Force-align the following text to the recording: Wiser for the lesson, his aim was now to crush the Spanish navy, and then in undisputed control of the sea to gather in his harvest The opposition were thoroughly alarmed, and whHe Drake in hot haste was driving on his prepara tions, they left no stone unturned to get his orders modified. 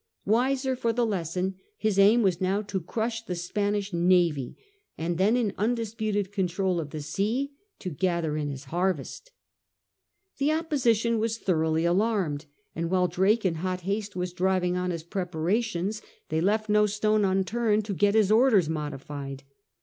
Wiser 0.25 0.75
for 0.75 0.91
the 0.91 1.05
lesson, 1.05 1.57
his 1.77 1.99
aim 1.99 2.23
was 2.23 2.41
now 2.41 2.63
to 2.63 2.79
crush 2.81 3.23
the 3.23 3.35
Spanish 3.35 3.93
navy, 3.93 4.57
and 4.97 5.19
then 5.19 5.37
in 5.37 5.53
undisputed 5.59 6.31
control 6.31 6.79
of 6.79 6.89
the 6.89 7.03
sea 7.03 7.51
to 7.77 7.91
gather 7.91 8.35
in 8.35 8.49
his 8.49 8.63
harvest 8.63 9.31
The 10.39 10.53
opposition 10.53 11.19
were 11.19 11.27
thoroughly 11.27 11.85
alarmed, 11.85 12.47
and 12.75 12.89
whHe 12.89 13.11
Drake 13.11 13.45
in 13.45 13.53
hot 13.61 13.81
haste 13.81 14.15
was 14.15 14.33
driving 14.33 14.75
on 14.75 14.89
his 14.89 15.03
prepara 15.03 15.63
tions, 15.63 16.01
they 16.29 16.41
left 16.41 16.67
no 16.67 16.87
stone 16.87 17.23
unturned 17.23 17.85
to 17.85 17.93
get 17.93 18.15
his 18.15 18.31
orders 18.31 18.67
modified. 18.67 19.43